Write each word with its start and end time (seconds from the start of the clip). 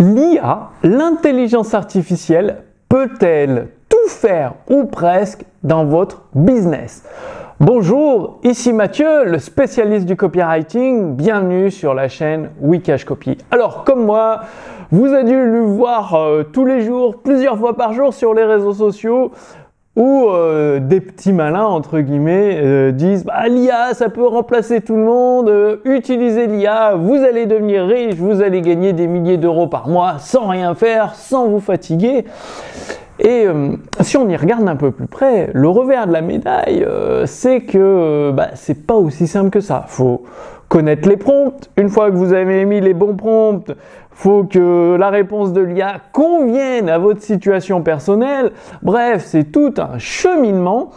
L'IA, 0.00 0.70
l'intelligence 0.82 1.74
artificielle, 1.74 2.62
peut-elle 2.88 3.68
tout 3.90 4.08
faire 4.08 4.54
ou 4.70 4.84
presque 4.84 5.44
dans 5.62 5.84
votre 5.84 6.22
business? 6.34 7.04
Bonjour, 7.60 8.38
ici 8.42 8.72
Mathieu, 8.72 9.26
le 9.26 9.38
spécialiste 9.38 10.06
du 10.06 10.16
copywriting. 10.16 11.16
Bienvenue 11.16 11.70
sur 11.70 11.92
la 11.92 12.08
chaîne 12.08 12.48
Wikash 12.62 13.04
Copy. 13.04 13.36
Alors, 13.50 13.84
comme 13.84 14.06
moi, 14.06 14.40
vous 14.90 15.04
avez 15.04 15.24
dû 15.24 15.36
le 15.36 15.60
voir 15.60 16.14
euh, 16.14 16.44
tous 16.44 16.64
les 16.64 16.80
jours, 16.80 17.16
plusieurs 17.18 17.58
fois 17.58 17.76
par 17.76 17.92
jour 17.92 18.14
sur 18.14 18.32
les 18.32 18.44
réseaux 18.44 18.72
sociaux 18.72 19.32
où 19.96 20.28
euh, 20.28 20.78
des 20.78 21.00
petits 21.00 21.32
malins 21.32 21.64
entre 21.64 22.00
guillemets 22.00 22.60
euh, 22.62 22.92
disent 22.92 23.24
bah, 23.24 23.48
l'IA 23.48 23.92
ça 23.94 24.08
peut 24.08 24.26
remplacer 24.26 24.80
tout 24.80 24.94
le 24.94 25.02
monde, 25.02 25.48
euh, 25.48 25.78
utilisez 25.84 26.46
l'IA, 26.46 26.94
vous 26.94 27.16
allez 27.16 27.46
devenir 27.46 27.86
riche, 27.86 28.14
vous 28.14 28.40
allez 28.40 28.62
gagner 28.62 28.92
des 28.92 29.08
milliers 29.08 29.36
d'euros 29.36 29.66
par 29.66 29.88
mois 29.88 30.18
sans 30.18 30.46
rien 30.46 30.74
faire, 30.74 31.14
sans 31.16 31.48
vous 31.48 31.60
fatiguer. 31.60 32.24
Et 33.22 33.44
si 34.00 34.16
on 34.16 34.26
y 34.30 34.36
regarde 34.36 34.66
un 34.66 34.76
peu 34.76 34.92
plus 34.92 35.06
près, 35.06 35.50
le 35.52 35.68
revers 35.68 36.06
de 36.06 36.12
la 36.12 36.22
médaille, 36.22 36.86
c'est 37.26 37.60
que 37.60 38.30
bah, 38.32 38.48
c'est 38.54 38.86
pas 38.86 38.94
aussi 38.94 39.26
simple 39.26 39.50
que 39.50 39.60
ça. 39.60 39.84
Faut 39.88 40.22
connaître 40.70 41.08
les 41.08 41.18
prompts. 41.18 41.68
Une 41.76 41.90
fois 41.90 42.10
que 42.10 42.16
vous 42.16 42.32
avez 42.32 42.64
mis 42.64 42.80
les 42.80 42.94
bons 42.94 43.16
prompts, 43.16 43.70
faut 44.12 44.44
que 44.44 44.96
la 44.98 45.10
réponse 45.10 45.52
de 45.52 45.60
l'IA 45.60 45.96
convienne 46.12 46.88
à 46.88 46.96
votre 46.96 47.20
situation 47.20 47.82
personnelle. 47.82 48.52
Bref, 48.80 49.24
c'est 49.26 49.44
tout 49.44 49.74
un 49.76 49.98
cheminement. 49.98 50.90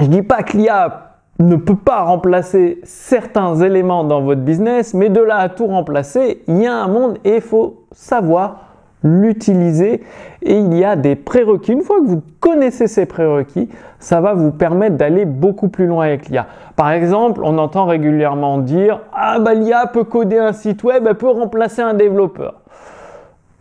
Je 0.00 0.06
dis 0.06 0.22
pas 0.22 0.42
que 0.42 0.56
l'IA 0.56 1.16
ne 1.38 1.56
peut 1.56 1.76
pas 1.76 2.02
remplacer 2.02 2.80
certains 2.82 3.56
éléments 3.56 4.04
dans 4.04 4.22
votre 4.22 4.40
business, 4.40 4.94
mais 4.94 5.10
de 5.10 5.20
là 5.20 5.36
à 5.36 5.48
tout 5.50 5.66
remplacer, 5.66 6.42
il 6.48 6.62
y 6.62 6.66
a 6.66 6.74
un 6.74 6.88
monde 6.88 7.18
et 7.24 7.40
faut 7.40 7.84
savoir 7.92 8.67
l'utiliser 9.02 10.02
et 10.42 10.58
il 10.58 10.74
y 10.76 10.84
a 10.84 10.96
des 10.96 11.16
prérequis. 11.16 11.72
Une 11.72 11.82
fois 11.82 12.00
que 12.00 12.06
vous 12.06 12.22
connaissez 12.40 12.86
ces 12.86 13.06
prérequis, 13.06 13.68
ça 13.98 14.20
va 14.20 14.34
vous 14.34 14.50
permettre 14.50 14.96
d'aller 14.96 15.24
beaucoup 15.24 15.68
plus 15.68 15.86
loin 15.86 16.06
avec 16.06 16.28
l'IA. 16.28 16.46
Par 16.76 16.90
exemple, 16.90 17.40
on 17.44 17.58
entend 17.58 17.86
régulièrement 17.86 18.58
dire 18.58 19.00
Ah 19.12 19.38
bah 19.40 19.54
l'IA 19.54 19.86
peut 19.86 20.04
coder 20.04 20.38
un 20.38 20.52
site 20.52 20.84
web, 20.84 21.06
elle 21.08 21.14
peut 21.16 21.30
remplacer 21.30 21.82
un 21.82 21.94
développeur. 21.94 22.54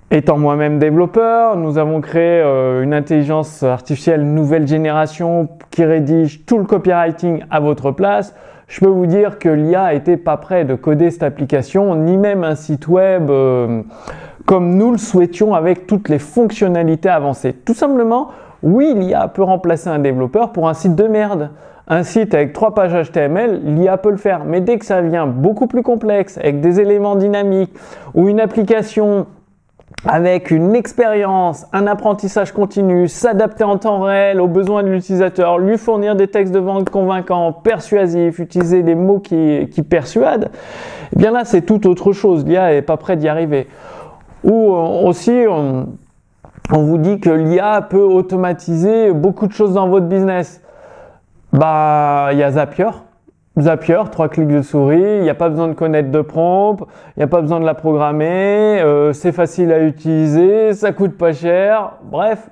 Étant 0.09 0.37
moi-même 0.37 0.79
développeur, 0.79 1.57
nous 1.57 1.77
avons 1.77 1.99
créé 1.99 2.41
euh, 2.41 2.81
une 2.81 2.93
intelligence 2.93 3.61
artificielle 3.63 4.23
nouvelle 4.23 4.65
génération 4.65 5.49
qui 5.69 5.83
rédige 5.83 6.45
tout 6.45 6.57
le 6.57 6.63
copywriting 6.63 7.43
à 7.49 7.59
votre 7.59 7.91
place. 7.91 8.33
Je 8.69 8.79
peux 8.79 8.87
vous 8.87 9.05
dire 9.05 9.37
que 9.37 9.49
l'IA 9.49 9.93
n'était 9.93 10.15
pas 10.15 10.37
prêt 10.37 10.63
de 10.63 10.75
coder 10.75 11.11
cette 11.11 11.23
application, 11.23 11.95
ni 11.95 12.15
même 12.15 12.45
un 12.45 12.55
site 12.55 12.87
web. 12.87 13.29
Euh, 13.29 13.81
comme 14.47 14.77
nous 14.77 14.93
le 14.93 14.97
souhaitions 14.97 15.53
avec 15.53 15.87
toutes 15.87 16.07
les 16.07 16.19
fonctionnalités 16.19 17.09
avancées. 17.09 17.53
Tout 17.53 17.73
simplement, 17.73 18.29
oui, 18.63 18.93
l'IA 18.95 19.27
peut 19.27 19.43
remplacer 19.43 19.89
un 19.89 19.99
développeur 19.99 20.53
pour 20.53 20.69
un 20.69 20.73
site 20.73 20.95
de 20.95 21.03
merde. 21.03 21.51
Un 21.89 22.03
site 22.03 22.33
avec 22.33 22.53
trois 22.53 22.73
pages 22.73 22.93
HTML, 22.93 23.61
l'IA 23.65 23.97
peut 23.97 24.09
le 24.09 24.17
faire. 24.17 24.45
Mais 24.45 24.61
dès 24.61 24.79
que 24.79 24.85
ça 24.85 25.01
devient 25.01 25.25
beaucoup 25.27 25.67
plus 25.67 25.83
complexe, 25.83 26.37
avec 26.37 26.61
des 26.61 26.79
éléments 26.79 27.17
dynamiques, 27.17 27.73
ou 28.13 28.29
une 28.29 28.39
application 28.39 29.27
avec 30.05 30.49
une 30.49 30.75
expérience, 30.75 31.65
un 31.73 31.85
apprentissage 31.85 32.53
continu, 32.53 33.09
s'adapter 33.09 33.65
en 33.65 33.77
temps 33.77 33.99
réel 33.99 34.39
aux 34.39 34.47
besoins 34.47 34.83
de 34.83 34.89
l'utilisateur, 34.89 35.57
lui 35.57 35.77
fournir 35.77 36.15
des 36.15 36.27
textes 36.27 36.53
de 36.53 36.59
vente 36.59 36.89
convaincants, 36.89 37.51
persuasifs, 37.51 38.39
utiliser 38.39 38.81
des 38.81 38.95
mots 38.95 39.19
qui, 39.19 39.67
persuadent, 39.89 40.51
eh 41.13 41.19
bien 41.19 41.31
là 41.31 41.43
c'est 41.43 41.61
tout 41.61 41.85
autre 41.87 42.13
chose. 42.13 42.45
L'IA 42.45 42.71
n'est 42.71 42.81
pas 42.81 42.95
prêt 42.95 43.17
d'y 43.17 43.27
arriver. 43.27 43.67
Ou 44.47 44.73
euh, 44.73 45.07
aussi, 45.07 45.45
on, 45.49 45.87
vous 46.71 46.97
dit 46.97 47.19
que 47.19 47.29
l'IA 47.29 47.81
peut 47.81 48.03
automatiser 48.03 49.11
beaucoup 49.11 49.47
de 49.47 49.53
choses 49.53 49.73
dans 49.73 49.87
votre 49.89 50.07
business. 50.07 50.61
Bah, 51.51 52.29
il 52.31 52.37
y 52.39 52.43
a 52.43 52.51
Zapier. 52.51 52.89
Zapier, 53.59 54.01
trois 54.11 54.29
clics 54.29 54.47
de 54.47 54.61
souris, 54.61 55.01
il 55.01 55.23
n'y 55.23 55.29
a 55.29 55.35
pas 55.35 55.49
besoin 55.49 55.67
de 55.67 55.73
connaître 55.73 56.11
de 56.11 56.21
prompt, 56.21 56.77
il 57.15 57.19
n'y 57.19 57.23
a 57.23 57.27
pas 57.27 57.41
besoin 57.41 57.59
de 57.59 57.65
la 57.65 57.73
programmer, 57.73 58.79
euh, 58.83 59.13
c'est 59.13 59.31
facile 59.31 59.71
à 59.71 59.83
utiliser, 59.83 60.73
ça 60.73 60.91
coûte 60.91 61.17
pas 61.17 61.33
cher. 61.33 61.93
Bref, 62.03 62.51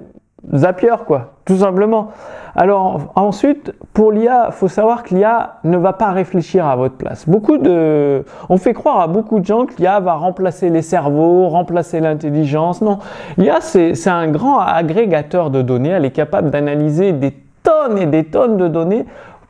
Zapier, 0.53 0.95
quoi, 1.06 1.33
tout 1.44 1.57
simplement. 1.57 2.09
Alors 2.56 3.11
ensuite, 3.16 3.73
pour 3.94 4.11
l'IA, 4.11 4.51
faut 4.51 4.67
savoir 4.67 5.03
que 5.03 5.13
l'IA 5.13 5.56
ne 5.63 5.78
va 5.78 5.94
pas 5.94 6.11
réfléchir 6.11 6.66
à 6.66 6.75
votre 6.75 6.95
place. 6.95 7.28
Beaucoup 7.28 7.57
de, 7.57 8.23
on 8.50 8.57
fait 8.57 8.73
croire 8.73 9.01
à 9.01 9.07
beaucoup 9.07 9.39
de 9.39 9.45
gens 9.45 9.66
que 9.66 9.73
l'IA 9.78 10.00
va 10.00 10.13
remplacer 10.13 10.69
les 10.69 10.81
cerveaux, 10.81 11.50
remplacer 11.50 12.00
l'intelligence. 12.00 12.81
Non, 12.81 13.00
l'IA 13.38 13.59
c'est 13.61 14.07
un 14.07 14.28
grand 14.28 14.59
agrégateur 14.59 15.50
de 15.50 15.61
données. 15.61 15.89
Elle 15.89 16.05
est 16.05 16.11
capable 16.11 16.50
d'analyser 16.51 17.11
des 17.11 17.34
tonnes 17.63 17.97
et 17.97 18.05
des 18.05 18.25
tonnes 18.25 18.57
de 18.57 18.67
données 18.67 19.05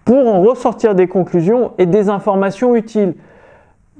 pour 0.05 0.27
en 0.27 0.41
ressortir 0.41 0.95
des 0.95 1.07
conclusions 1.07 1.71
et 1.77 1.85
des 1.85 2.09
informations 2.09 2.75
utiles. 2.75 3.15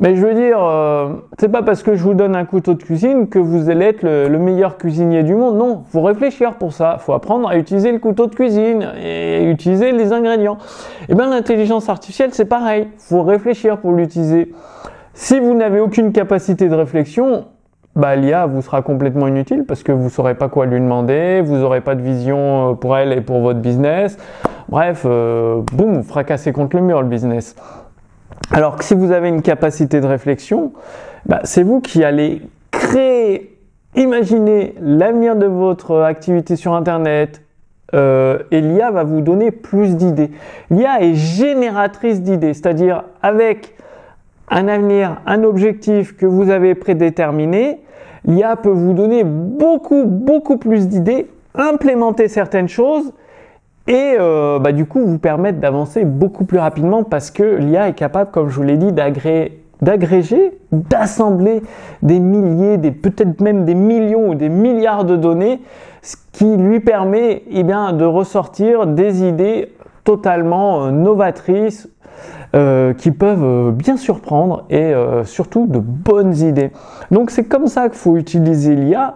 Mais 0.01 0.17
je 0.17 0.25
veux 0.25 0.33
dire, 0.33 0.57
euh, 0.61 1.13
c'est 1.39 1.47
pas 1.47 1.63
parce 1.63 1.81
que 1.81 1.95
je 1.95 2.03
vous 2.03 2.13
donne 2.13 2.35
un 2.35 2.43
couteau 2.43 2.73
de 2.73 2.83
cuisine 2.83 3.29
que 3.29 3.39
vous 3.39 3.69
allez 3.69 3.85
être 3.85 4.03
le, 4.03 4.37
meilleur 4.37 4.77
cuisinier 4.77 5.23
du 5.23 5.35
monde. 5.35 5.57
Non, 5.57 5.83
faut 5.89 6.01
réfléchir 6.01 6.55
pour 6.55 6.73
ça. 6.73 6.97
Faut 6.99 7.13
apprendre 7.13 7.47
à 7.47 7.57
utiliser 7.57 7.93
le 7.93 7.99
couteau 7.99 8.27
de 8.27 8.35
cuisine 8.35 8.89
et 9.01 9.49
utiliser 9.49 9.93
les 9.93 10.11
ingrédients. 10.11 10.57
Et 11.03 11.05
eh 11.09 11.15
bien 11.15 11.29
l'intelligence 11.29 11.87
artificielle, 11.87 12.31
c'est 12.33 12.45
pareil. 12.45 12.89
Faut 12.97 13.23
réfléchir 13.23 13.77
pour 13.77 13.93
l'utiliser. 13.93 14.51
Si 15.13 15.39
vous 15.39 15.53
n'avez 15.53 15.79
aucune 15.79 16.11
capacité 16.11 16.67
de 16.67 16.75
réflexion, 16.75 17.45
bah, 17.95 18.17
l'IA 18.17 18.47
vous 18.47 18.61
sera 18.61 18.81
complètement 18.81 19.27
inutile 19.27 19.63
parce 19.65 19.81
que 19.81 19.93
vous 19.93 20.09
saurez 20.09 20.35
pas 20.35 20.49
quoi 20.49 20.65
lui 20.65 20.81
demander, 20.81 21.39
vous 21.39 21.63
aurez 21.63 21.79
pas 21.79 21.95
de 21.95 22.01
vision 22.01 22.71
euh, 22.71 22.73
pour 22.73 22.97
elle 22.97 23.13
et 23.13 23.21
pour 23.21 23.39
votre 23.39 23.59
business. 23.59 24.17
Bref, 24.67 25.03
euh, 25.05 25.61
boum, 25.71 26.03
fracassez 26.03 26.51
contre 26.51 26.75
le 26.75 26.81
mur 26.81 27.01
le 27.01 27.07
business. 27.07 27.55
Alors 28.51 28.75
que 28.75 28.83
si 28.83 28.93
vous 28.93 29.11
avez 29.11 29.29
une 29.29 29.41
capacité 29.41 30.01
de 30.01 30.07
réflexion, 30.07 30.73
bah, 31.25 31.41
c'est 31.43 31.63
vous 31.63 31.81
qui 31.81 32.03
allez 32.03 32.41
créer, 32.71 33.57
imaginer 33.95 34.75
l'avenir 34.79 35.35
de 35.35 35.45
votre 35.45 36.01
activité 36.01 36.55
sur 36.55 36.73
Internet, 36.73 37.41
euh, 37.93 38.39
et 38.51 38.61
l'IA 38.61 38.91
va 38.91 39.03
vous 39.03 39.21
donner 39.21 39.51
plus 39.51 39.95
d'idées. 39.95 40.31
L'IA 40.69 41.01
est 41.01 41.13
génératrice 41.13 42.21
d'idées, 42.21 42.53
c'est-à-dire 42.53 43.03
avec 43.21 43.75
un 44.49 44.67
avenir, 44.67 45.21
un 45.25 45.43
objectif 45.43 46.15
que 46.15 46.25
vous 46.25 46.49
avez 46.49 46.75
prédéterminé, 46.75 47.79
l'IA 48.25 48.55
peut 48.55 48.69
vous 48.69 48.93
donner 48.93 49.23
beaucoup, 49.23 50.05
beaucoup 50.05 50.57
plus 50.57 50.87
d'idées, 50.87 51.27
implémenter 51.55 52.27
certaines 52.27 52.67
choses 52.67 53.11
et 53.87 54.15
euh, 54.19 54.57
bah, 54.59 54.71
du 54.71 54.85
coup 54.85 55.05
vous 55.05 55.19
permettre 55.19 55.59
d'avancer 55.59 56.05
beaucoup 56.05 56.45
plus 56.45 56.57
rapidement 56.57 57.03
parce 57.03 57.29
que 57.29 57.43
l'IA 57.43 57.89
est 57.89 57.93
capable, 57.93 58.31
comme 58.31 58.49
je 58.49 58.55
vous 58.55 58.63
l'ai 58.63 58.77
dit, 58.77 58.91
d'agréger, 58.91 60.57
d'assembler 60.71 61.61
des 62.01 62.19
milliers, 62.19 62.77
des, 62.77 62.91
peut-être 62.91 63.41
même 63.41 63.65
des 63.65 63.75
millions 63.75 64.29
ou 64.29 64.35
des 64.35 64.49
milliards 64.49 65.05
de 65.05 65.15
données, 65.15 65.61
ce 66.01 66.15
qui 66.31 66.57
lui 66.57 66.79
permet 66.79 67.43
eh 67.49 67.63
bien, 67.63 67.93
de 67.93 68.05
ressortir 68.05 68.87
des 68.87 69.23
idées 69.23 69.73
totalement 70.03 70.85
euh, 70.85 70.91
novatrices 70.91 71.87
euh, 72.55 72.93
qui 72.93 73.11
peuvent 73.11 73.71
bien 73.71 73.97
surprendre 73.97 74.65
et 74.69 74.93
surtout 75.25 75.67
de 75.67 75.79
bonnes 75.79 76.35
idées. 76.37 76.71
Donc 77.11 77.29
c'est 77.29 77.43
comme 77.43 77.67
ça 77.67 77.89
qu'il 77.89 77.99
faut 77.99 78.17
utiliser 78.17 78.75
l'IA 78.75 79.15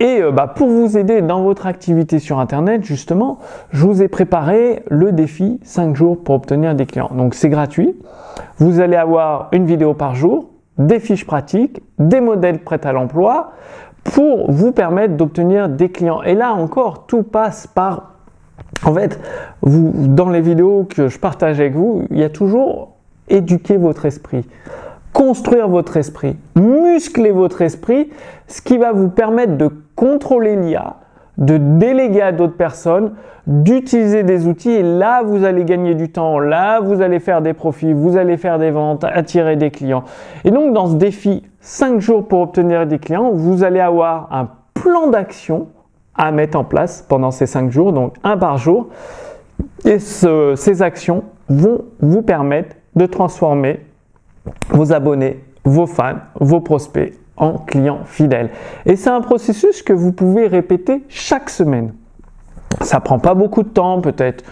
et 0.00 0.20
euh, 0.20 0.32
bah, 0.32 0.48
pour 0.48 0.68
vous 0.68 0.98
aider 0.98 1.22
dans 1.22 1.42
votre 1.42 1.66
activité 1.66 2.18
sur 2.18 2.40
Internet, 2.40 2.84
justement, 2.84 3.38
je 3.70 3.86
vous 3.86 4.02
ai 4.02 4.08
préparé 4.08 4.82
le 4.88 5.12
défi 5.12 5.60
5 5.62 5.94
jours 5.94 6.22
pour 6.22 6.34
obtenir 6.34 6.74
des 6.74 6.86
clients. 6.86 7.10
Donc 7.14 7.34
c'est 7.34 7.48
gratuit. 7.48 7.94
Vous 8.58 8.80
allez 8.80 8.96
avoir 8.96 9.48
une 9.52 9.66
vidéo 9.66 9.94
par 9.94 10.14
jour, 10.14 10.50
des 10.78 10.98
fiches 10.98 11.26
pratiques, 11.26 11.80
des 11.98 12.20
modèles 12.20 12.58
prêts 12.58 12.84
à 12.84 12.92
l'emploi 12.92 13.52
pour 14.02 14.50
vous 14.50 14.72
permettre 14.72 15.16
d'obtenir 15.16 15.68
des 15.68 15.88
clients. 15.88 16.22
Et 16.22 16.34
là 16.34 16.52
encore, 16.52 17.06
tout 17.06 17.22
passe 17.22 17.66
par... 17.66 18.10
En 18.84 18.92
fait, 18.92 19.18
dans 19.62 20.28
les 20.28 20.40
vidéos 20.40 20.86
que 20.88 21.08
je 21.08 21.18
partage 21.18 21.60
avec 21.60 21.74
vous, 21.74 22.04
il 22.10 22.18
y 22.18 22.24
a 22.24 22.28
toujours 22.28 22.96
éduquer 23.28 23.76
votre 23.76 24.04
esprit 24.04 24.44
construire 25.14 25.68
votre 25.68 25.96
esprit, 25.96 26.36
muscler 26.56 27.30
votre 27.30 27.62
esprit, 27.62 28.10
ce 28.48 28.60
qui 28.60 28.76
va 28.76 28.92
vous 28.92 29.08
permettre 29.08 29.56
de 29.56 29.70
contrôler 29.94 30.56
l'IA, 30.56 30.96
de 31.38 31.56
déléguer 31.56 32.22
à 32.22 32.32
d'autres 32.32 32.56
personnes, 32.56 33.12
d'utiliser 33.46 34.22
des 34.22 34.46
outils 34.46 34.70
et 34.70 34.82
là 34.82 35.22
vous 35.22 35.44
allez 35.44 35.64
gagner 35.64 35.94
du 35.94 36.10
temps, 36.10 36.38
là 36.38 36.80
vous 36.80 37.02
allez 37.02 37.18
faire 37.18 37.42
des 37.42 37.52
profits, 37.52 37.92
vous 37.92 38.16
allez 38.16 38.36
faire 38.36 38.58
des 38.58 38.70
ventes, 38.70 39.04
attirer 39.04 39.56
des 39.56 39.70
clients. 39.70 40.04
Et 40.44 40.50
donc 40.50 40.72
dans 40.72 40.86
ce 40.86 40.94
défi 40.94 41.42
5 41.60 42.00
jours 42.00 42.26
pour 42.26 42.40
obtenir 42.40 42.86
des 42.86 42.98
clients, 42.98 43.30
vous 43.32 43.64
allez 43.64 43.80
avoir 43.80 44.28
un 44.32 44.48
plan 44.74 45.08
d'action 45.08 45.68
à 46.14 46.30
mettre 46.30 46.58
en 46.58 46.64
place 46.64 47.04
pendant 47.08 47.30
ces 47.30 47.46
5 47.46 47.70
jours, 47.70 47.92
donc 47.92 48.14
un 48.22 48.36
par 48.36 48.56
jour. 48.56 48.88
Et 49.84 49.98
ces 49.98 50.82
actions 50.82 51.24
vont 51.48 51.82
vous 52.00 52.22
permettre 52.22 52.76
de 52.94 53.06
transformer 53.06 53.80
vos 54.70 54.92
abonnés, 54.92 55.44
vos 55.64 55.86
fans, 55.86 56.18
vos 56.38 56.60
prospects 56.60 57.12
en 57.36 57.52
client 57.52 58.00
fidèle. 58.04 58.50
Et 58.86 58.96
c'est 58.96 59.10
un 59.10 59.20
processus 59.20 59.82
que 59.82 59.92
vous 59.92 60.12
pouvez 60.12 60.46
répéter 60.46 61.04
chaque 61.08 61.50
semaine. 61.50 61.92
Ça 62.80 63.00
prend 63.00 63.18
pas 63.18 63.34
beaucoup 63.34 63.62
de 63.62 63.68
temps, 63.68 64.00
peut-être 64.00 64.44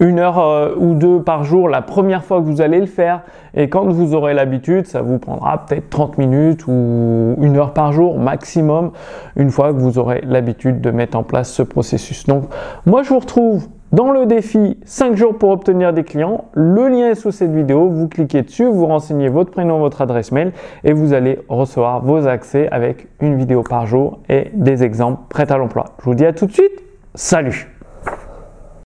une 0.00 0.18
heure 0.18 0.38
euh, 0.38 0.74
ou 0.76 0.94
deux 0.94 1.22
par 1.22 1.44
jour 1.44 1.68
la 1.68 1.82
première 1.82 2.24
fois 2.24 2.40
que 2.40 2.46
vous 2.46 2.60
allez 2.60 2.80
le 2.80 2.86
faire. 2.86 3.22
Et 3.54 3.68
quand 3.68 3.86
vous 3.86 4.14
aurez 4.14 4.34
l'habitude, 4.34 4.86
ça 4.86 5.00
vous 5.00 5.18
prendra 5.18 5.64
peut-être 5.64 5.88
30 5.88 6.18
minutes 6.18 6.66
ou 6.66 7.36
une 7.40 7.56
heure 7.56 7.72
par 7.72 7.92
jour 7.92 8.18
maximum, 8.18 8.90
une 9.36 9.50
fois 9.50 9.72
que 9.72 9.78
vous 9.78 9.98
aurez 9.98 10.20
l'habitude 10.26 10.80
de 10.80 10.90
mettre 10.90 11.16
en 11.16 11.22
place 11.22 11.50
ce 11.50 11.62
processus. 11.62 12.26
Donc, 12.26 12.44
moi, 12.84 13.02
je 13.02 13.08
vous 13.10 13.18
retrouve 13.18 13.68
dans 13.96 14.10
le 14.10 14.26
défi 14.26 14.76
5 14.84 15.16
jours 15.16 15.38
pour 15.38 15.48
obtenir 15.48 15.94
des 15.94 16.04
clients. 16.04 16.44
Le 16.52 16.86
lien 16.88 17.08
est 17.08 17.14
sous 17.14 17.30
cette 17.30 17.50
vidéo. 17.50 17.88
Vous 17.88 18.08
cliquez 18.08 18.42
dessus, 18.42 18.66
vous 18.66 18.84
renseignez 18.84 19.30
votre 19.30 19.50
prénom, 19.50 19.78
votre 19.78 20.02
adresse 20.02 20.32
mail 20.32 20.52
et 20.84 20.92
vous 20.92 21.14
allez 21.14 21.38
recevoir 21.48 22.04
vos 22.04 22.26
accès 22.28 22.68
avec 22.70 23.08
une 23.20 23.36
vidéo 23.36 23.62
par 23.62 23.86
jour 23.86 24.18
et 24.28 24.50
des 24.52 24.84
exemples 24.84 25.22
prêts 25.30 25.50
à 25.50 25.56
l'emploi. 25.56 25.86
Je 26.00 26.04
vous 26.04 26.14
dis 26.14 26.26
à 26.26 26.34
tout 26.34 26.44
de 26.44 26.52
suite. 26.52 26.82
Salut 27.14 27.75